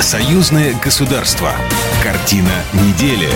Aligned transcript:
Союзное 0.00 0.74
государство. 0.82 1.52
Картина 2.02 2.48
недели. 2.72 3.28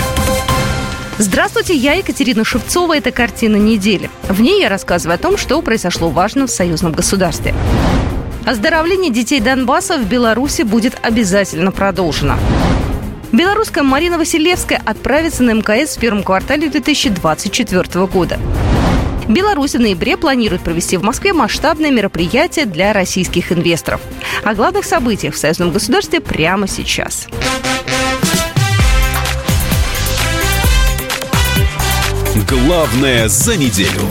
Здравствуйте, 1.18 1.74
я 1.74 1.92
Екатерина 1.92 2.42
Шевцова. 2.42 2.96
Это 2.96 3.12
«Картина 3.12 3.56
недели». 3.56 4.10
В 4.30 4.40
ней 4.40 4.62
я 4.62 4.70
рассказываю 4.70 5.16
о 5.16 5.18
том, 5.18 5.36
что 5.36 5.60
произошло 5.60 6.08
важно 6.08 6.46
в 6.46 6.50
союзном 6.50 6.92
государстве. 6.92 7.54
Оздоровление 8.46 9.12
детей 9.12 9.40
Донбасса 9.40 9.98
в 9.98 10.06
Беларуси 10.08 10.62
будет 10.62 10.96
обязательно 11.02 11.70
продолжено. 11.70 12.38
Белорусская 13.30 13.82
Марина 13.82 14.16
Василевская 14.16 14.80
отправится 14.86 15.42
на 15.42 15.50
МКС 15.52 15.98
в 15.98 16.00
первом 16.00 16.22
квартале 16.22 16.70
2024 16.70 18.06
года. 18.06 18.38
Беларусь 19.28 19.74
в 19.74 19.80
ноябре 19.80 20.16
планирует 20.16 20.62
провести 20.62 20.96
в 20.96 21.02
Москве 21.02 21.32
масштабное 21.32 21.90
мероприятие 21.90 22.66
для 22.66 22.92
российских 22.92 23.52
инвесторов. 23.52 24.00
О 24.44 24.54
главных 24.54 24.84
событиях 24.84 25.34
в 25.34 25.38
союзном 25.38 25.72
государстве 25.72 26.20
прямо 26.20 26.68
сейчас. 26.68 27.28
Главное 32.48 33.28
за 33.28 33.56
неделю. 33.56 34.02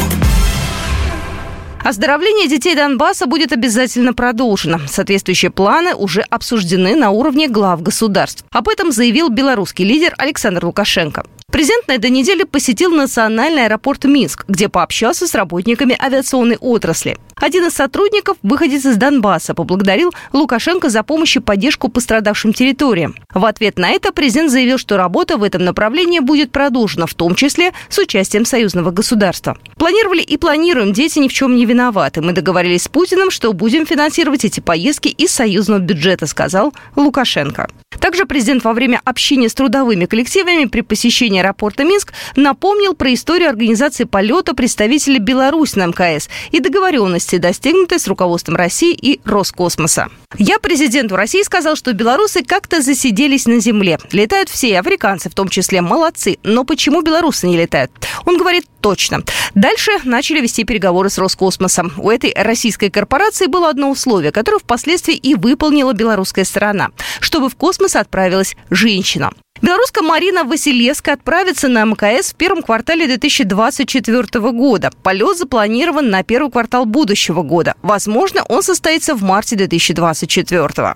Оздоровление 1.83 2.47
детей 2.47 2.75
Донбасса 2.75 3.25
будет 3.25 3.51
обязательно 3.51 4.13
продолжено. 4.13 4.79
Соответствующие 4.87 5.51
планы 5.51 5.93
уже 5.93 6.21
обсуждены 6.21 6.95
на 6.95 7.09
уровне 7.11 7.49
глав 7.49 7.81
государств. 7.81 8.45
Об 8.51 8.69
этом 8.69 8.91
заявил 8.91 9.29
белорусский 9.29 9.83
лидер 9.83 10.13
Александр 10.17 10.65
Лукашенко. 10.65 11.25
Президент 11.53 11.87
на 11.87 11.91
этой 11.93 12.09
неделе 12.09 12.47
посетил 12.47 12.89
национальный 12.89 13.65
аэропорт 13.65 14.05
Минск, 14.05 14.43
где 14.47 14.69
пообщался 14.69 15.27
с 15.27 15.35
работниками 15.35 15.95
авиационной 16.03 16.57
отрасли. 16.57 17.15
Один 17.35 17.67
из 17.67 17.73
сотрудников, 17.73 18.37
выходец 18.41 18.85
из 18.85 18.95
Донбасса, 18.95 19.53
поблагодарил 19.53 20.11
Лукашенко 20.31 20.89
за 20.89 21.03
помощь 21.03 21.35
и 21.35 21.39
поддержку 21.39 21.89
пострадавшим 21.89 22.53
территориям. 22.53 23.15
В 23.35 23.45
ответ 23.45 23.77
на 23.77 23.91
это 23.91 24.11
президент 24.11 24.49
заявил, 24.49 24.79
что 24.79 24.97
работа 24.97 25.37
в 25.37 25.43
этом 25.43 25.63
направлении 25.63 26.19
будет 26.19 26.51
продолжена, 26.51 27.05
в 27.05 27.13
том 27.13 27.35
числе 27.35 27.71
с 27.87 27.99
участием 27.99 28.45
союзного 28.45 28.89
государства. 28.89 29.55
Планировали 29.77 30.21
и 30.21 30.37
планируем, 30.37 30.91
дети 30.91 31.19
ни 31.19 31.27
в 31.27 31.33
чем 31.33 31.55
не 31.55 31.67
виноваты. 31.67 32.21
Мы 32.21 32.31
договорились 32.31 32.83
с 32.83 32.87
Путиным, 32.87 33.29
что 33.29 33.53
будем 33.53 33.85
финансировать 33.85 34.43
эти 34.43 34.59
поездки 34.59 35.09
из 35.09 35.31
союзного 35.31 35.79
бюджета, 35.79 36.25
сказал 36.25 36.73
Лукашенко. 36.95 37.67
Также 37.99 38.25
президент 38.25 38.63
во 38.63 38.73
время 38.73 39.01
общения 39.05 39.49
с 39.49 39.53
трудовыми 39.53 40.05
коллективами 40.05 40.65
при 40.65 40.81
посещении 40.81 41.42
аэропорта 41.43 41.83
Минск 41.83 42.13
напомнил 42.35 42.95
про 42.95 43.13
историю 43.13 43.49
организации 43.49 44.05
полета 44.05 44.53
представителей 44.53 45.19
Беларуси 45.19 45.77
на 45.77 45.87
МКС 45.87 46.29
и 46.51 46.59
договоренности, 46.59 47.37
достигнутые 47.37 47.99
с 47.99 48.07
руководством 48.07 48.55
России 48.55 48.93
и 48.93 49.19
Роскосмоса. 49.25 50.09
Я 50.37 50.59
президенту 50.59 51.15
России 51.15 51.43
сказал, 51.43 51.75
что 51.75 51.93
белорусы 51.93 52.43
как-то 52.43 52.81
засиделись 52.81 53.45
на 53.45 53.59
земле. 53.59 53.99
Летают 54.11 54.49
все, 54.49 54.79
африканцы 54.79 55.29
в 55.29 55.35
том 55.35 55.49
числе, 55.49 55.81
молодцы. 55.81 56.37
Но 56.43 56.63
почему 56.63 57.01
белорусы 57.01 57.47
не 57.47 57.57
летают? 57.57 57.91
Он 58.25 58.37
говорит 58.37 58.65
точно. 58.81 59.23
Дальше 59.53 59.91
начали 60.03 60.41
вести 60.41 60.63
переговоры 60.63 61.09
с 61.09 61.17
Роскосмосом. 61.17 61.93
У 61.97 62.09
этой 62.09 62.33
российской 62.35 62.89
корпорации 62.89 63.47
было 63.47 63.69
одно 63.69 63.91
условие, 63.91 64.31
которое 64.31 64.59
впоследствии 64.59 65.15
и 65.15 65.35
выполнила 65.35 65.93
белорусская 65.93 66.45
сторона, 66.45 66.89
чтобы 67.19 67.49
в 67.49 67.55
космос 67.55 67.95
отправилась 67.95 68.55
женщина. 68.69 69.31
Белорусская 69.61 70.01
Марина 70.01 70.43
Василевская 70.43 71.15
отправится 71.15 71.67
на 71.69 71.85
МКС 71.85 72.33
в 72.33 72.35
первом 72.35 72.63
квартале 72.63 73.05
2024 73.05 74.51
года. 74.51 74.91
Полет 75.03 75.37
запланирован 75.37 76.09
на 76.09 76.23
первый 76.23 76.51
квартал 76.51 76.85
будущего 76.85 77.43
года. 77.43 77.75
Возможно, 77.81 78.43
он 78.49 78.63
состоится 78.63 79.15
в 79.15 79.23
марте 79.23 79.55
2024. 79.55 80.95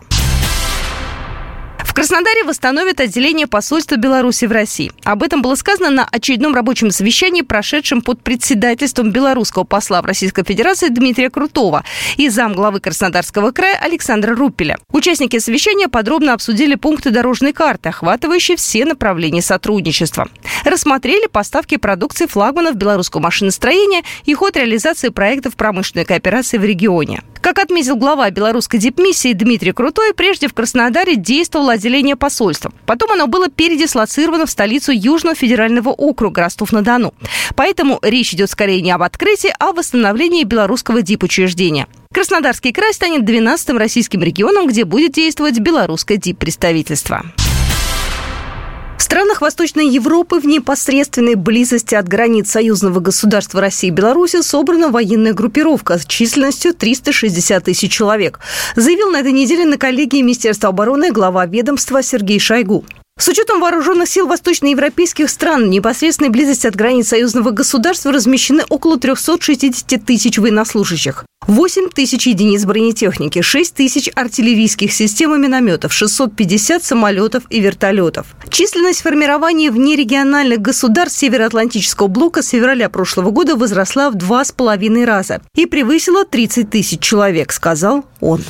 Краснодаре 1.98 2.44
восстановят 2.44 3.00
отделение 3.00 3.48
посольства 3.48 3.96
Беларуси 3.96 4.46
в 4.46 4.52
России. 4.52 4.92
Об 5.04 5.24
этом 5.24 5.42
было 5.42 5.56
сказано 5.56 5.90
на 5.90 6.06
очередном 6.06 6.54
рабочем 6.54 6.92
совещании, 6.92 7.42
прошедшем 7.42 8.04
под 8.04 8.22
председательством 8.22 9.10
белорусского 9.10 9.64
посла 9.64 10.04
в 10.04 10.06
Российской 10.06 10.44
Федерации 10.44 10.90
Дмитрия 10.90 11.32
Крутого 11.32 11.84
и 12.18 12.30
замглавы 12.30 12.82
Краснодарского 12.82 13.50
края 13.50 13.80
Александра 13.82 14.36
Руппеля. 14.36 14.78
Участники 14.92 15.40
совещания 15.40 15.88
подробно 15.88 16.34
обсудили 16.34 16.76
пункты 16.76 17.10
дорожной 17.10 17.52
карты, 17.52 17.90
охватывающие 17.90 18.58
все 18.58 18.86
направления 18.86 19.42
сотрудничества. 19.42 20.28
Рассмотрели 20.66 21.26
поставки 21.26 21.78
продукции 21.78 22.28
флагманов 22.28 22.76
белорусского 22.76 23.22
машиностроения 23.22 24.04
и 24.26 24.36
ход 24.36 24.56
реализации 24.56 25.10
проектов 25.10 25.56
промышленной 25.56 26.06
кооперации 26.06 26.60
в 26.60 26.64
регионе. 26.64 27.24
Как 27.42 27.60
отметил 27.60 27.96
глава 27.96 28.30
белорусской 28.30 28.78
дипмиссии 28.78 29.32
Дмитрий 29.32 29.72
Крутой, 29.72 30.14
прежде 30.14 30.48
в 30.50 30.54
Краснодаре 30.54 31.16
действовало 31.16 31.78
отделение 31.88 32.16
посольства. 32.16 32.72
Потом 32.86 33.12
оно 33.12 33.28
было 33.28 33.50
передислоцировано 33.50 34.46
в 34.46 34.52
столицу 34.52 34.92
Южного 34.92 35.36
федерального 35.36 35.90
округа 35.90 36.42
Ростов-на-Дону. 36.42 37.14
Поэтому 37.56 38.00
речь 38.02 38.34
идет 38.34 38.50
скорее 38.50 38.82
не 38.82 38.92
об 38.92 39.04
открытии, 39.04 39.54
а 39.58 39.70
о 39.70 39.74
восстановлении 39.74 40.44
белорусского 40.44 41.02
дипучреждения. 41.02 41.88
Краснодарский 42.14 42.72
край 42.72 42.94
станет 42.94 43.24
12-м 43.30 43.78
российским 43.78 44.22
регионом, 44.22 44.68
где 44.68 44.86
будет 44.86 45.14
действовать 45.14 45.60
белорусское 45.60 46.18
диппредставительство. 46.18 47.26
В 48.98 49.04
странах 49.04 49.42
Восточной 49.42 49.88
Европы 49.88 50.40
в 50.40 50.46
непосредственной 50.46 51.36
близости 51.36 51.94
от 51.94 52.08
границ 52.08 52.50
союзного 52.50 53.00
государства 53.00 53.62
России 53.62 53.88
и 53.88 53.92
Беларуси 53.92 54.42
собрана 54.42 54.90
военная 54.90 55.34
группировка 55.34 56.00
с 56.00 56.06
численностью 56.06 56.74
360 56.74 57.64
тысяч 57.64 57.92
человек, 57.92 58.40
заявил 58.76 59.12
на 59.12 59.20
этой 59.20 59.32
неделе 59.32 59.66
на 59.66 59.78
коллегии 59.78 60.22
Министерства 60.22 60.70
обороны 60.70 61.12
глава 61.12 61.46
ведомства 61.46 62.02
Сергей 62.02 62.40
Шойгу. 62.40 62.86
С 63.18 63.28
учетом 63.28 63.60
вооруженных 63.60 64.08
сил 64.08 64.28
восточноевропейских 64.28 65.30
стран 65.30 65.66
в 65.66 65.68
непосредственной 65.70 66.30
близости 66.30 66.68
от 66.68 66.76
границ 66.76 67.08
союзного 67.08 67.50
государства 67.50 68.12
размещены 68.12 68.64
около 68.70 68.98
360 69.00 70.06
тысяч 70.06 70.38
военнослужащих. 70.38 71.26
8 71.48 71.90
тысяч 71.90 72.28
единиц 72.28 72.66
бронетехники, 72.66 73.42
6 73.42 73.74
тысяч 73.74 74.10
артиллерийских 74.14 74.92
систем 74.92 75.34
и 75.34 75.40
минометов, 75.40 75.94
650 75.94 76.84
самолетов 76.84 77.44
и 77.50 77.60
вертолетов. 77.60 78.28
Численность 78.50 79.02
формирования 79.02 79.72
внерегиональных 79.72 80.60
государств 80.60 81.20
Североатлантического 81.20 82.08
блока 82.08 82.44
с 82.44 82.50
февраля 82.50 82.90
прошлого 82.90 83.32
года 83.32 83.56
возросла 83.56 84.12
в 84.12 84.16
два 84.16 84.46
с 84.46 84.52
половиной 84.52 85.06
раза 85.06 85.42
и 85.56 85.66
превысила 85.66 86.24
30 86.24 86.70
тысяч 86.70 87.00
человек, 87.00 87.52
сказал 87.52 88.06
он. 88.20 88.44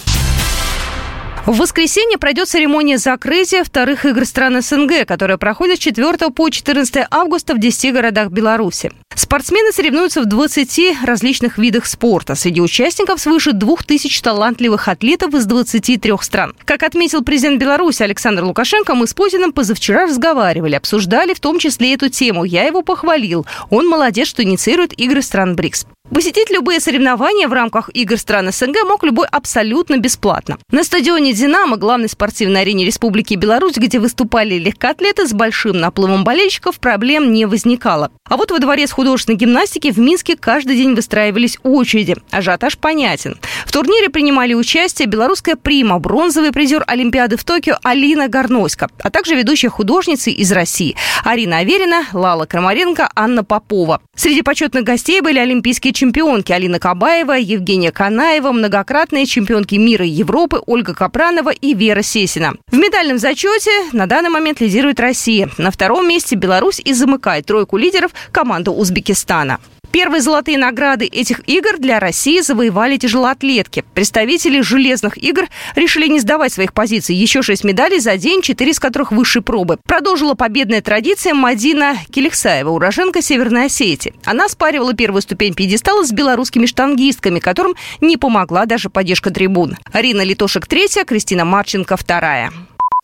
В 1.48 1.60
воскресенье 1.60 2.18
пройдет 2.18 2.50
церемония 2.50 2.98
закрытия 2.98 3.64
вторых 3.64 4.04
игр 4.04 4.26
стран 4.26 4.62
СНГ, 4.62 5.06
которая 5.08 5.38
проходит 5.38 5.78
с 5.78 5.80
4 5.80 6.30
по 6.32 6.50
14 6.50 7.06
августа 7.10 7.56
в 7.56 7.60
10 7.60 7.94
городах 7.94 8.32
Беларуси. 8.32 8.92
Спортсмены 9.16 9.72
соревнуются 9.72 10.22
в 10.22 10.26
20 10.26 11.06
различных 11.06 11.58
видах 11.58 11.86
спорта. 11.86 12.36
Среди 12.36 12.60
участников 12.60 13.22
свыше 13.22 13.54
2000 13.54 14.24
талантливых 14.24 14.90
атлетов 14.90 15.34
из 15.36 15.46
23 15.46 16.14
стран. 16.20 16.54
Как 16.66 16.84
отметил 16.84 17.24
президент 17.24 17.62
Беларуси 17.62 18.04
Александр 18.04 18.44
Лукашенко, 18.44 18.94
мы 18.94 19.08
с 19.08 19.14
Путиным 19.14 19.54
позавчера 19.54 20.04
разговаривали, 20.04 20.76
обсуждали 20.76 21.34
в 21.34 21.40
том 21.40 21.60
числе 21.60 21.94
эту 21.94 22.10
тему. 22.10 22.44
Я 22.44 22.66
его 22.66 22.82
похвалил. 22.82 23.48
Он 23.70 23.88
молодец, 23.88 24.28
что 24.28 24.44
инициирует 24.44 24.92
игры 25.00 25.22
стран 25.22 25.56
БРИКС. 25.56 25.88
Посетить 26.10 26.50
любые 26.50 26.80
соревнования 26.80 27.48
в 27.48 27.54
рамках 27.54 27.90
игр 27.94 28.18
стран 28.18 28.52
СНГ 28.52 28.86
мог 28.88 29.04
любой 29.04 29.28
абсолютно 29.28 29.98
бесплатно. 29.98 30.58
На 30.72 30.84
стадионе 30.84 31.34
«Динамо», 31.34 31.76
главной 31.76 32.08
спортивной 32.08 32.62
арене 32.62 32.86
Республики 32.86 33.36
Беларусь, 33.36 33.76
где 33.76 34.00
выступали 34.00 34.56
легкоатлеты 34.56 35.28
с 35.28 35.34
большим 35.34 35.78
наплывом 35.78 36.24
болельщиков, 36.24 36.80
проблем 36.80 37.34
не 37.34 37.46
возникало. 37.46 38.12
А 38.30 38.38
вот 38.38 38.52
во 38.52 38.60
дворе 38.60 38.88
с 38.88 38.92
художественной 38.92 39.38
гимнастики 39.38 39.92
в 39.92 40.00
Минске 40.00 40.38
каждый 40.38 40.78
день 40.78 40.96
выстраивались 40.96 41.60
очереди. 41.64 42.16
Ажиотаж 42.32 42.78
понятен. 42.78 43.38
В 43.66 43.72
турнире 43.72 44.10
принимали 44.10 44.54
участие 44.54 45.08
белорусская 45.08 45.56
прима, 45.56 46.00
бронзовый 46.00 46.52
призер 46.52 46.84
Олимпиады 46.88 47.36
в 47.36 47.44
Токио 47.44 47.76
Алина 47.84 48.30
Горноська, 48.30 48.90
а 49.04 49.10
также 49.10 49.36
ведущие 49.36 49.70
художницы 49.70 50.32
из 50.32 50.52
России 50.52 50.96
Арина 51.24 51.58
Аверина, 51.58 52.06
Лала 52.14 52.46
Крамаренко, 52.46 53.10
Анна 53.14 53.44
Попова. 53.44 54.02
Среди 54.16 54.42
почетных 54.42 54.84
гостей 54.84 55.22
были 55.22 55.40
олимпийские 55.40 55.94
чемпионки 55.98 56.52
Алина 56.52 56.80
Кабаева, 56.80 57.34
Евгения 57.34 57.92
Канаева, 57.92 58.52
многократные 58.52 59.26
чемпионки 59.26 59.74
мира 59.76 60.06
и 60.06 60.10
Европы 60.10 60.62
Ольга 60.68 60.94
Капранова 60.94 61.50
и 61.50 61.74
Вера 61.74 62.04
Сесина. 62.04 62.54
В 62.72 62.78
медальном 62.78 63.18
зачете 63.18 63.72
на 63.94 64.06
данный 64.06 64.30
момент 64.30 64.62
лидирует 64.62 65.00
Россия. 65.00 65.50
На 65.58 65.72
втором 65.72 66.08
месте 66.08 66.36
Беларусь 66.36 66.80
и 66.80 66.94
замыкает 66.94 67.48
тройку 67.48 67.78
лидеров 67.78 68.12
команда 68.32 68.70
Узбекистана. 68.70 69.60
Первые 69.92 70.22
золотые 70.22 70.58
награды 70.58 71.06
этих 71.06 71.42
игр 71.48 71.78
для 71.78 72.00
России 72.00 72.42
завоевали 72.42 72.98
тяжелоатлетки. 72.98 73.84
Представители 73.94 74.62
железных 74.62 75.18
игр 75.18 75.48
решили 75.76 76.08
не 76.08 76.20
сдавать 76.20 76.54
своих 76.54 76.74
позиций. 76.74 77.16
Еще 77.16 77.42
шесть 77.42 77.64
медалей 77.64 78.00
за 78.00 78.18
день, 78.18 78.42
четыре 78.42 78.72
из 78.72 78.80
которых 78.80 79.12
высшей 79.12 79.42
пробы. 79.42 79.78
Продолжила 79.86 80.34
победная 80.34 80.82
традиция 80.82 81.34
Мадина 81.34 81.96
Келексаева, 82.12 82.70
уроженка 82.70 83.22
Северной 83.22 83.66
Осетии. 83.66 84.14
Она 84.26 84.50
спаривала 84.50 84.94
первую 84.94 85.22
ступень 85.22 85.54
пьедестала 85.54 86.04
с 86.04 86.12
белорусскими 86.12 86.66
штангистками, 86.66 87.40
которым 87.40 87.76
не 88.02 88.18
помогла 88.18 88.66
даже 88.66 88.90
поддержка 88.90 89.32
трибун. 89.32 89.78
Арина 89.92 90.22
Литошек 90.22 90.68
третья, 90.68 91.06
Кристина 91.06 91.46
Марченко 91.46 91.98
вторая. 91.98 92.52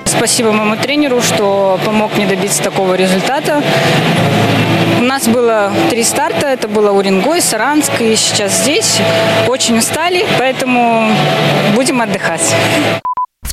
Спасибо 0.05 0.51
моему 0.51 0.75
тренеру, 0.75 1.21
что 1.21 1.79
помог 1.85 2.15
мне 2.15 2.25
добиться 2.25 2.63
такого 2.63 2.95
результата. 2.95 3.61
У 4.99 5.03
нас 5.03 5.27
было 5.27 5.71
три 5.89 6.03
старта. 6.03 6.47
Это 6.47 6.67
было 6.67 6.91
Уренгой, 6.91 7.41
Саранск 7.41 7.99
и 7.99 8.15
сейчас 8.15 8.61
здесь. 8.61 8.99
Очень 9.47 9.77
устали, 9.77 10.25
поэтому 10.37 11.09
будем 11.75 12.01
отдыхать. 12.01 12.53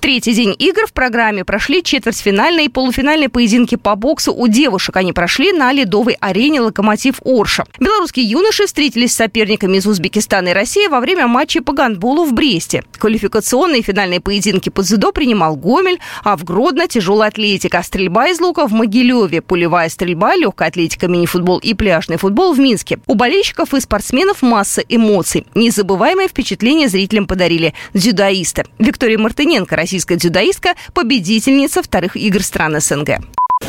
В 0.00 0.02
третий 0.02 0.32
день 0.32 0.56
игр 0.58 0.86
в 0.86 0.94
программе 0.94 1.44
прошли 1.44 1.82
четвертьфинальные 1.82 2.66
и 2.66 2.68
полуфинальные 2.70 3.28
поединки 3.28 3.74
по 3.74 3.96
боксу 3.96 4.32
у 4.32 4.48
девушек. 4.48 4.96
Они 4.96 5.12
прошли 5.12 5.52
на 5.52 5.70
ледовой 5.72 6.16
арене 6.20 6.62
«Локомотив 6.62 7.16
Орша». 7.22 7.66
Белорусские 7.78 8.24
юноши 8.24 8.64
встретились 8.64 9.12
с 9.12 9.16
соперниками 9.16 9.76
из 9.76 9.86
Узбекистана 9.86 10.48
и 10.48 10.52
России 10.54 10.86
во 10.86 11.00
время 11.00 11.26
матча 11.26 11.62
по 11.62 11.74
гандболу 11.74 12.24
в 12.24 12.32
Бресте. 12.32 12.82
Квалификационные 12.98 13.82
финальные 13.82 14.22
поединки 14.22 14.70
по 14.70 14.82
дзюдо 14.82 15.12
принимал 15.12 15.54
Гомель, 15.54 16.00
а 16.24 16.38
в 16.38 16.44
Гродно 16.44 16.88
тяжелая 16.88 17.28
атлетика, 17.28 17.82
стрельба 17.82 18.28
из 18.28 18.40
лука 18.40 18.66
в 18.66 18.72
Могилеве, 18.72 19.42
пулевая 19.42 19.90
стрельба, 19.90 20.34
легкая 20.34 20.68
атлетика, 20.70 21.08
мини-футбол 21.08 21.58
и 21.58 21.74
пляжный 21.74 22.16
футбол 22.16 22.54
в 22.54 22.58
Минске. 22.58 23.00
У 23.06 23.16
болельщиков 23.16 23.74
и 23.74 23.80
спортсменов 23.80 24.40
масса 24.40 24.80
эмоций. 24.88 25.46
Незабываемое 25.54 26.28
впечатление 26.28 26.88
зрителям 26.88 27.26
подарили 27.26 27.74
дзюдоисты. 27.92 28.64
Виктория 28.78 29.18
Мартыненко, 29.18 29.76
российская 29.90 30.14
дзюдоистка, 30.14 30.76
победительница 30.94 31.82
вторых 31.82 32.14
игр 32.14 32.44
стран 32.44 32.80
СНГ. 32.80 33.18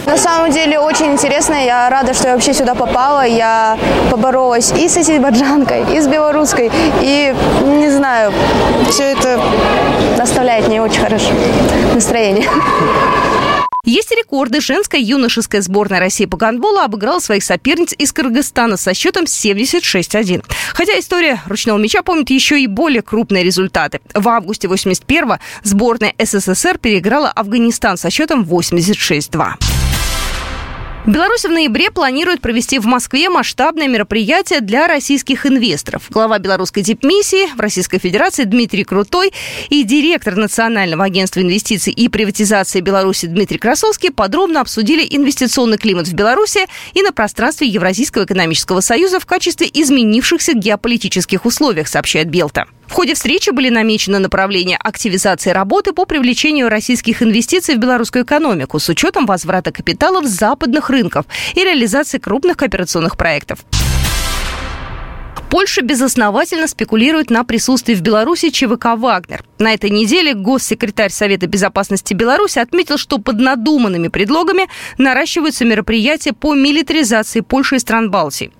На 0.05 0.17
самом 0.17 0.51
деле 0.51 0.77
очень 0.77 1.13
интересно. 1.13 1.55
Я 1.55 1.89
рада, 1.89 2.13
что 2.13 2.27
я 2.27 2.35
вообще 2.35 2.53
сюда 2.53 2.75
попала. 2.75 3.25
Я 3.25 3.75
поборолась 4.11 4.71
и 4.71 4.87
с 4.87 4.97
азербайджанкой, 4.97 5.97
и 5.97 5.99
с 5.99 6.07
белорусской. 6.07 6.69
И, 7.01 7.33
не 7.65 7.89
знаю, 7.89 8.31
все 8.89 9.03
это 9.13 9.41
доставляет 10.15 10.67
мне 10.67 10.79
очень 10.79 11.01
хорошее 11.01 11.33
настроение. 11.95 12.47
Есть 13.83 14.11
рекорды. 14.11 14.61
Женская 14.61 15.01
юношеская 15.01 15.61
сборная 15.61 15.99
России 15.99 16.25
по 16.25 16.37
гандболу 16.37 16.79
обыграла 16.79 17.19
своих 17.19 17.43
соперниц 17.43 17.93
из 17.97 18.13
Кыргызстана 18.13 18.77
со 18.77 18.93
счетом 18.93 19.23
76-1. 19.23 20.43
Хотя 20.73 20.99
история 20.99 21.41
ручного 21.47 21.79
мяча 21.79 22.03
помнит 22.03 22.29
еще 22.29 22.61
и 22.61 22.67
более 22.67 23.01
крупные 23.01 23.43
результаты. 23.43 23.99
В 24.13 24.29
августе 24.29 24.67
81-го 24.67 25.39
сборная 25.63 26.13
СССР 26.19 26.77
переиграла 26.77 27.31
Афганистан 27.31 27.97
со 27.97 28.11
счетом 28.11 28.43
86-2. 28.43 29.70
Беларусь 31.07 31.45
в 31.45 31.49
ноябре 31.49 31.89
планирует 31.89 32.41
провести 32.41 32.77
в 32.77 32.85
Москве 32.85 33.27
масштабное 33.27 33.87
мероприятие 33.87 34.61
для 34.61 34.87
российских 34.87 35.47
инвесторов. 35.47 36.03
Глава 36.11 36.37
белорусской 36.37 36.83
дипмиссии 36.83 37.51
в 37.55 37.59
Российской 37.59 37.97
Федерации 37.97 38.43
Дмитрий 38.43 38.83
Крутой 38.83 39.33
и 39.69 39.81
директор 39.83 40.35
Национального 40.35 41.03
агентства 41.03 41.41
инвестиций 41.41 41.91
и 41.91 42.07
приватизации 42.07 42.81
Беларуси 42.81 43.25
Дмитрий 43.25 43.57
Красовский 43.57 44.11
подробно 44.11 44.61
обсудили 44.61 45.03
инвестиционный 45.09 45.79
климат 45.79 46.07
в 46.07 46.13
Беларуси 46.13 46.67
и 46.93 47.01
на 47.01 47.11
пространстве 47.11 47.67
Евразийского 47.67 48.25
экономического 48.25 48.81
союза 48.81 49.19
в 49.19 49.25
качестве 49.25 49.67
изменившихся 49.73 50.53
геополитических 50.53 51.45
условиях, 51.45 51.87
сообщает 51.87 52.29
Белта. 52.29 52.67
В 52.91 52.93
ходе 52.93 53.13
встречи 53.13 53.51
были 53.51 53.69
намечены 53.69 54.19
направления 54.19 54.75
активизации 54.75 55.51
работы 55.51 55.93
по 55.93 56.05
привлечению 56.05 56.67
российских 56.67 57.23
инвестиций 57.23 57.75
в 57.75 57.77
белорусскую 57.77 58.25
экономику 58.25 58.79
с 58.79 58.89
учетом 58.89 59.25
возврата 59.25 59.71
капиталов 59.71 60.25
с 60.25 60.31
западных 60.31 60.89
рынков 60.89 61.25
и 61.55 61.63
реализации 61.63 62.17
крупных 62.17 62.57
кооперационных 62.57 63.15
проектов. 63.15 63.59
Польша 65.49 65.81
безосновательно 65.81 66.67
спекулирует 66.67 67.29
на 67.29 67.45
присутствии 67.45 67.93
в 67.93 68.01
Беларуси 68.01 68.49
ЧВК 68.49 68.97
«Вагнер». 68.97 69.45
На 69.57 69.73
этой 69.73 69.89
неделе 69.89 70.33
госсекретарь 70.33 71.11
Совета 71.11 71.47
безопасности 71.47 72.13
Беларуси 72.13 72.59
отметил, 72.59 72.97
что 72.97 73.19
под 73.19 73.39
надуманными 73.39 74.09
предлогами 74.09 74.67
наращиваются 74.97 75.63
мероприятия 75.63 76.33
по 76.33 76.55
милитаризации 76.55 77.39
Польши 77.39 77.77
и 77.77 77.79
стран 77.79 78.11
Балтии. 78.11 78.51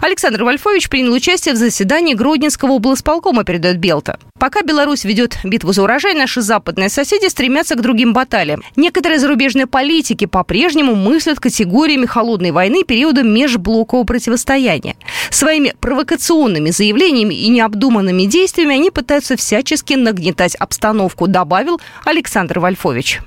Александр 0.00 0.44
Вольфович 0.44 0.88
принял 0.88 1.12
участие 1.12 1.54
в 1.54 1.56
заседании 1.56 2.14
Гродненского 2.14 2.72
облсполкома, 2.72 3.44
передает 3.44 3.78
Белта. 3.78 4.18
Пока 4.38 4.62
Беларусь 4.62 5.04
ведет 5.04 5.38
битву 5.42 5.72
за 5.72 5.82
урожай, 5.82 6.14
наши 6.14 6.42
западные 6.42 6.88
соседи 6.88 7.26
стремятся 7.26 7.74
к 7.74 7.80
другим 7.80 8.12
баталиям. 8.12 8.62
Некоторые 8.76 9.18
зарубежные 9.18 9.66
политики 9.66 10.26
по-прежнему 10.26 10.94
мыслят 10.94 11.40
категориями 11.40 12.06
холодной 12.06 12.50
войны 12.50 12.84
периода 12.84 13.22
межблокового 13.22 14.04
противостояния. 14.04 14.96
Своими 15.30 15.74
провокационными 15.80 16.70
заявлениями 16.70 17.34
и 17.34 17.48
необдуманными 17.48 18.24
действиями 18.24 18.76
они 18.76 18.90
пытаются 18.90 19.36
всячески 19.36 19.94
нагнетать 19.94 20.54
обстановку, 20.56 21.26
добавил 21.26 21.80
Александр 22.04 22.58
Вольфович. 22.58 23.20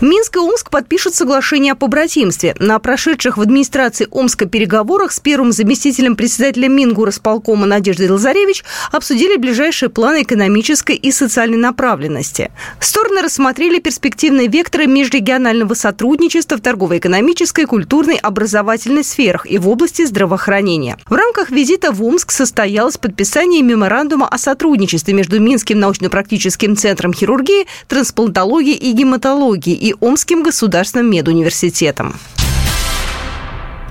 Минск 0.00 0.34
и 0.36 0.38
Омск 0.40 0.70
подпишут 0.70 1.14
соглашение 1.14 1.72
о 1.72 1.76
побратимстве. 1.76 2.56
На 2.58 2.80
прошедших 2.80 3.36
в 3.36 3.40
администрации 3.40 4.08
Омска 4.10 4.46
переговорах 4.46 5.12
с 5.12 5.20
первым 5.20 5.52
заместителем 5.52 6.16
председателя 6.16 6.68
Мингу 6.68 7.04
располкома 7.04 7.66
Надеждой 7.66 8.10
Лазаревич 8.10 8.64
обсудили 8.90 9.36
ближайшие 9.36 9.90
планы 9.90 10.22
экономической 10.22 10.96
и 10.96 11.12
социальной 11.12 11.58
направленности. 11.58 12.50
Стороны 12.80 13.22
рассмотрели 13.22 13.78
перспективные 13.78 14.48
векторы 14.48 14.88
межрегионального 14.88 15.74
сотрудничества 15.74 16.56
в 16.56 16.60
торгово-экономической, 16.60 17.64
культурной, 17.64 18.16
образовательной 18.16 19.04
сферах 19.04 19.46
и 19.48 19.58
в 19.58 19.68
области 19.68 20.04
здравоохранения. 20.04 20.98
В 21.08 21.14
рамках 21.14 21.50
визита 21.50 21.92
в 21.92 22.02
Омск 22.02 22.32
состоялось 22.32 22.98
подписание 22.98 23.62
меморандума 23.62 24.26
о 24.26 24.38
сотрудничестве 24.38 25.14
между 25.14 25.38
Минским 25.38 25.78
научно-практическим 25.78 26.76
центром 26.76 27.12
хирургии, 27.12 27.68
трансплантологии 27.86 28.74
и 28.74 28.90
гематологии 28.90 29.83
и 29.84 29.94
Омским 30.00 30.42
государственным 30.42 31.10
медуниверситетом. 31.10 32.14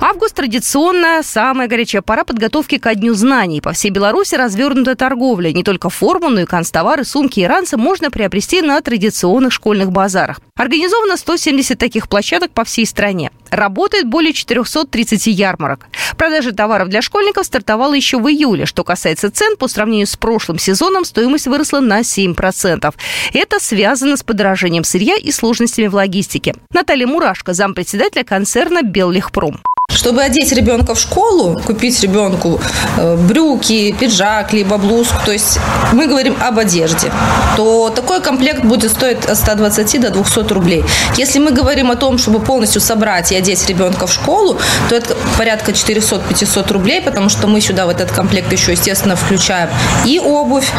Август 0.06 0.36
традиционно 0.36 1.22
самая 1.24 1.70
горячая 1.70 2.02
пора 2.02 2.26
подготовки 2.26 2.78
ко 2.78 2.94
Дню 2.94 3.14
знаний. 3.14 3.62
По 3.62 3.72
всей 3.72 3.90
Беларуси 3.90 4.36
развернута 4.36 4.96
торговля. 4.98 5.54
Не 5.54 5.64
только 5.64 5.90
форму, 5.90 6.28
но 6.28 6.42
и 6.42 6.46
канцтовары, 6.46 7.06
сумки 7.06 7.40
и 7.40 7.46
ранцы 7.46 7.78
можно 7.78 8.12
приобрести 8.12 8.62
на 8.62 8.82
традиционных 8.82 9.54
школьных 9.54 9.94
базарах. 9.94 10.42
Организовано 10.58 11.16
170 11.16 11.80
таких 11.80 12.10
площадок 12.10 12.52
по 12.52 12.66
всей 12.66 12.86
стране. 12.86 13.32
Работает 13.50 14.06
более 14.06 14.34
430 14.34 15.28
ярмарок. 15.28 15.88
Продажа 16.18 16.52
товаров 16.52 16.90
для 16.90 17.02
школьников 17.02 17.46
стартовала 17.46 17.94
еще 17.94 18.20
в 18.20 18.28
июле. 18.28 18.66
Что 18.66 18.84
касается 18.84 19.32
цен, 19.32 19.56
по 19.56 19.70
сравнению 19.70 20.08
с 20.08 20.18
прошлым 20.18 20.60
сезоном 20.60 21.06
стоимость 21.06 21.48
выросла 21.48 21.80
на 21.80 22.02
7%. 22.02 22.94
Это 23.32 23.60
связано 23.62 24.18
с 24.18 24.24
подорожанием 24.24 24.84
сырья 24.84 25.16
и 25.16 25.32
сложностями 25.32 25.88
в 25.88 25.96
логистике. 25.96 26.56
Наталья 26.74 27.08
Мурашко, 27.08 27.54
зампредседателя 27.54 28.26
концерна 28.26 28.82
«Беллихпром». 28.82 29.62
Чтобы 29.94 30.24
одеть 30.24 30.52
ребенка 30.52 30.96
в 30.96 31.00
школу, 31.00 31.60
купить 31.66 32.02
ребенку 32.02 32.60
э, 32.98 33.16
брюки, 33.16 33.96
пиджак, 34.00 34.54
либо 34.54 34.78
блузку, 34.78 35.18
то 35.26 35.32
есть 35.32 35.60
мы 35.94 36.08
говорим 36.08 36.36
об 36.42 36.60
одежде, 36.60 37.12
то 37.56 37.90
такой 37.90 38.22
комплект 38.22 38.66
будет 38.66 38.92
стоить 38.92 39.26
от 39.26 39.38
120 39.38 40.02
до 40.02 40.10
200 40.10 40.54
рублей. 40.54 40.84
Если 41.16 41.40
мы 41.40 41.52
говорим 41.52 41.92
о 41.92 41.96
том, 41.96 42.18
чтобы 42.18 42.40
полностью 42.40 42.82
собрать 42.82 43.32
и 43.32 43.36
одеть 43.36 43.68
ребенка 43.68 44.08
в 44.08 44.12
школу, 44.12 44.58
то 44.90 44.96
это 44.96 45.16
порядка 45.38 45.72
400-500 45.72 46.74
рублей, 46.74 47.02
потому 47.02 47.30
что 47.30 47.48
мы 47.48 47.62
сюда 47.62 47.86
в 47.86 47.90
этот 47.90 48.12
комплект 48.12 48.52
еще, 48.52 48.72
естественно, 48.72 49.16
включаем 49.16 49.70
и 50.06 50.20
обувь, 50.20 50.70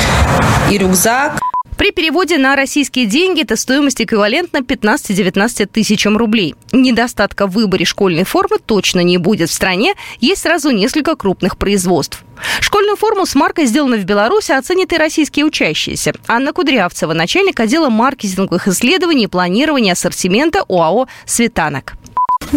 и 0.70 0.78
рюкзак, 0.78 1.40
при 1.84 1.90
переводе 1.90 2.38
на 2.38 2.56
российские 2.56 3.04
деньги 3.04 3.42
эта 3.42 3.56
стоимость 3.56 4.00
эквивалентна 4.00 4.62
15-19 4.62 5.66
тысячам 5.66 6.16
рублей. 6.16 6.54
Недостатка 6.72 7.46
в 7.46 7.50
выборе 7.50 7.84
школьной 7.84 8.24
формы 8.24 8.56
точно 8.56 9.00
не 9.00 9.18
будет 9.18 9.50
в 9.50 9.52
стране. 9.52 9.92
Есть 10.18 10.40
сразу 10.40 10.70
несколько 10.70 11.14
крупных 11.14 11.58
производств. 11.58 12.24
Школьную 12.60 12.96
форму 12.96 13.26
с 13.26 13.34
маркой 13.34 13.66
сделано 13.66 13.98
в 13.98 14.04
Беларуси 14.04 14.52
оценят 14.52 14.94
и 14.94 14.96
российские 14.96 15.44
учащиеся. 15.44 16.14
Анна 16.26 16.54
Кудрявцева, 16.54 17.12
начальник 17.12 17.60
отдела 17.60 17.90
маркетинговых 17.90 18.66
исследований 18.66 19.24
и 19.24 19.26
планирования 19.26 19.92
ассортимента 19.92 20.64
ОАО 20.66 21.06
«Светанок». 21.26 21.96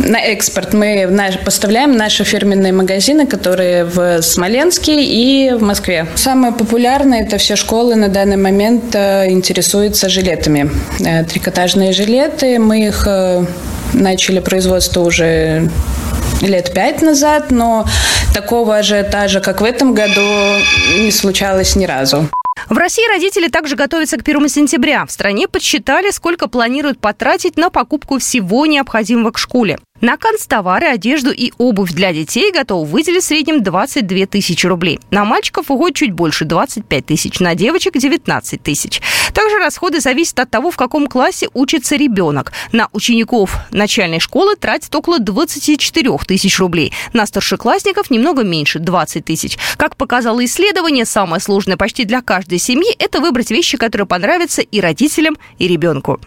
На 0.06 0.20
экспорт 0.20 0.74
мы 0.74 1.10
поставляем 1.44 1.98
наши 1.98 2.24
фирменные 2.24 2.72
магазины, 2.72 3.26
которые 3.26 3.84
в 3.84 4.22
Смоленске 4.22 5.04
и 5.04 5.52
в 5.54 5.64
Москве. 5.64 6.06
Самые 6.16 6.54
популярные 6.54 7.24
это 7.24 7.38
все 7.40 7.56
школы 7.56 7.96
на 7.96 8.08
данный 8.08 8.38
момент 8.38 8.94
э, 8.94 9.30
интересуются 9.32 10.08
жилетами. 10.08 10.70
Э, 11.00 11.24
трикотажные 11.24 11.94
жилеты, 11.94 12.60
мы 12.60 12.86
их 12.88 13.08
э, 13.08 13.46
начали 13.94 14.40
производство 14.40 15.02
уже 15.02 15.70
лет 16.42 16.74
пять 16.74 17.02
назад, 17.02 17.50
но 17.50 17.86
такого 18.36 18.78
ажиотажа, 18.78 19.40
как 19.40 19.62
в 19.62 19.64
этом 19.64 19.96
году, 19.96 20.22
не 21.00 21.12
случалось 21.12 21.76
ни 21.76 21.86
разу. 21.86 22.30
В 22.70 22.78
России 22.78 23.08
родители 23.08 23.48
также 23.48 23.76
готовятся 23.76 24.18
к 24.18 24.28
1 24.28 24.50
сентября. 24.50 25.06
В 25.06 25.12
стране 25.12 25.48
подсчитали, 25.48 26.12
сколько 26.12 26.50
планируют 26.50 27.00
потратить 27.00 27.56
на 27.56 27.70
покупку 27.70 28.20
всего 28.20 28.66
необходимого 28.66 29.32
к 29.32 29.38
школе. 29.38 29.80
На 30.00 30.16
канцтовары, 30.16 30.86
одежду 30.86 31.32
и 31.32 31.52
обувь 31.58 31.92
для 31.92 32.14
детей 32.14 32.52
готовы 32.52 32.86
выделить 32.86 33.24
в 33.24 33.28
среднем 33.28 33.64
22 33.64 34.28
тысячи 34.28 34.68
рублей. 34.68 35.00
На 35.10 35.26
мальчиков 35.26 35.72
уходит 35.72 35.98
чуть 35.98 36.12
больше 36.12 36.46
25 36.46 37.06
тысяч, 37.06 37.40
на 37.40 37.56
девочек 37.56 37.98
19 37.98 38.62
тысяч. 38.62 39.02
Также 39.34 39.58
расходы 39.58 40.00
зависят 40.00 40.40
от 40.40 40.52
того, 40.52 40.70
в 40.70 40.78
каком 40.78 41.08
классе 41.08 41.50
учится 41.56 41.96
ребенок. 41.96 42.52
На 42.72 42.90
учеников 42.92 43.56
начальной 43.72 44.20
школы 44.20 44.56
тратят 44.56 44.94
около 44.94 45.18
24 45.18 46.18
тысяч 46.28 46.60
рублей. 46.60 46.94
На 47.14 47.26
старшеклассников 47.26 48.12
немного 48.12 48.44
меньше– 48.44 48.78
20 48.80 49.26
тысяч. 49.26 49.58
Как 49.78 49.96
показало 49.96 50.46
исследование, 50.46 51.06
самое 51.06 51.42
сложное 51.42 51.76
почти 51.76 52.06
для 52.06 52.22
каждой 52.22 52.60
семьи– 52.60 52.94
это 53.00 53.20
выбрать 53.20 53.50
вещи, 53.50 53.78
которые 53.78 54.06
понравятся 54.06 54.62
и 54.62 54.80
родителям, 54.80 55.38
и 55.58 55.68
ребенку. 55.68 56.20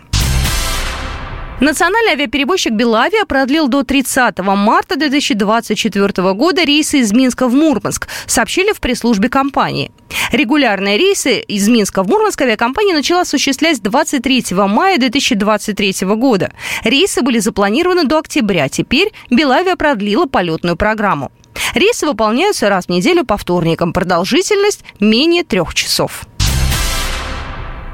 Национальный 1.60 2.12
авиаперевозчик 2.12 2.72
«Белавиа» 2.72 3.26
продлил 3.26 3.68
до 3.68 3.84
30 3.84 4.38
марта 4.38 4.96
2024 4.96 6.32
года 6.32 6.64
рейсы 6.64 7.00
из 7.00 7.12
Минска 7.12 7.48
в 7.48 7.54
Мурманск, 7.54 8.08
сообщили 8.26 8.72
в 8.72 8.80
пресс-службе 8.80 9.28
компании. 9.28 9.92
Регулярные 10.32 10.96
рейсы 10.96 11.40
из 11.40 11.68
Минска 11.68 12.02
в 12.02 12.08
Мурманск 12.08 12.40
авиакомпания 12.40 12.94
начала 12.94 13.22
осуществлять 13.22 13.82
23 13.82 14.46
мая 14.52 14.96
2023 14.96 16.06
года. 16.16 16.50
Рейсы 16.82 17.20
были 17.20 17.40
запланированы 17.40 18.04
до 18.04 18.20
октября. 18.20 18.70
Теперь 18.70 19.12
«Белавиа» 19.28 19.76
продлила 19.76 20.24
полетную 20.24 20.76
программу. 20.76 21.30
Рейсы 21.74 22.06
выполняются 22.06 22.70
раз 22.70 22.86
в 22.86 22.88
неделю 22.88 23.26
по 23.26 23.36
вторникам. 23.36 23.92
Продолжительность 23.92 24.82
менее 24.98 25.44
трех 25.44 25.74
часов. 25.74 26.24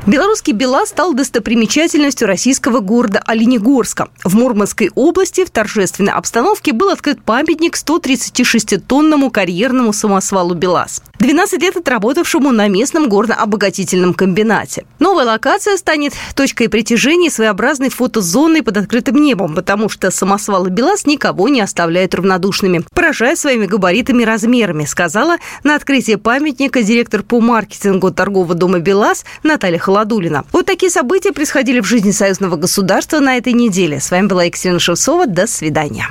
Белорусский 0.07 0.53
Бела 0.53 0.87
стал 0.87 1.15
достопримечательностью 1.15 2.29
российского 2.29 2.79
города 2.79 3.21
Оленегорска. 3.27 4.09
В 4.23 4.37
Мурманской 4.37 4.93
области 4.95 5.45
в 5.45 5.51
торжественной 5.51 6.13
обстановке 6.13 6.73
был 6.73 6.91
открыт 6.91 7.21
памятник 7.25 7.75
136-тонному 7.75 9.33
карьерному 9.33 9.93
самосвалу 9.93 10.55
«БелАЗ». 10.55 11.03
12 11.19 11.61
лет 11.63 11.77
отработавшему 11.77 12.53
на 12.53 12.69
местном 12.69 13.09
горно-обогатительном 13.09 14.15
комбинате. 14.15 14.87
Новая 14.99 15.27
локация 15.27 15.77
станет 15.77 16.15
точкой 16.35 16.69
притяжения 16.69 17.31
своеобразной 17.31 17.91
фотозоной 17.91 18.63
под 18.63 18.77
открытым 18.77 19.17
небом, 19.17 19.55
потому 19.55 19.89
что 19.89 20.11
самосвалы 20.11 20.71
«БелАЗ» 20.71 21.07
никого 21.07 21.49
не 21.49 21.61
оставляют 21.61 22.15
равнодушными, 22.15 22.85
поражая 22.95 23.37
своими 23.37 23.67
габаритами 23.67 24.23
и 24.23 24.27
размерами, 24.27 24.85
сказала 24.85 25.37
на 25.63 25.75
открытии 25.75 26.15
памятника 26.15 26.83
директор 26.83 27.23
по 27.23 27.41
маркетингу 27.41 28.11
торгового 28.13 28.55
дома 28.55 28.79
«БелАЗ» 28.79 29.25
Наталья 29.43 29.79
Холодова. 29.79 30.07
Ладулина. 30.07 30.45
Вот 30.53 30.67
такие 30.67 30.91
события 30.91 31.33
происходили 31.33 31.81
в 31.81 31.85
жизни 31.85 32.11
союзного 32.11 32.57
государства 32.57 33.19
на 33.19 33.37
этой 33.37 33.55
неделе. 33.55 33.99
С 33.99 34.11
вами 34.11 34.27
была 34.27 34.45
Екатерина 34.45 34.79
Шевцова. 34.79 35.27
До 35.27 35.47
свидания. 35.47 36.09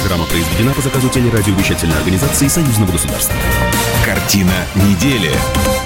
Программа 0.00 0.24
произведена 0.26 0.72
по 0.72 0.80
заказу 0.80 1.08
телерадиовещательной 1.08 1.96
организации 1.96 2.48
союзного 2.48 2.92
государства. 2.92 3.34
Картина 4.04 4.66
недели. 4.76 5.79